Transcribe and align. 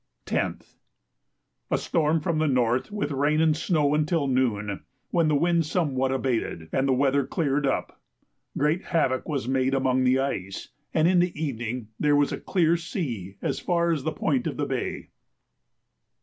10th. 0.25 0.77
A 1.69 1.77
storm 1.77 2.21
from 2.21 2.39
the 2.39 2.47
north 2.47 2.89
with 2.91 3.11
rain 3.11 3.39
and 3.39 3.55
snow 3.55 3.93
until 3.93 4.25
noon, 4.25 4.83
when 5.11 5.27
the 5.27 5.35
wind 5.35 5.63
somewhat 5.67 6.11
abated, 6.11 6.69
and 6.71 6.87
the 6.87 6.91
weather 6.93 7.23
cleared 7.23 7.67
up. 7.67 8.01
Great 8.57 8.83
havoc 8.85 9.29
was 9.29 9.47
made 9.47 9.75
among 9.75 10.03
the 10.03 10.17
ice, 10.17 10.69
and 10.91 11.07
in 11.07 11.19
the 11.19 11.39
evening 11.39 11.89
there 11.99 12.15
was 12.15 12.31
a 12.31 12.39
clear 12.39 12.77
sea 12.77 13.35
as 13.43 13.59
far 13.59 13.91
as 13.91 14.01
the 14.03 14.11
point 14.11 14.47
of 14.47 14.57
the 14.57 14.65
bay. 14.65 15.09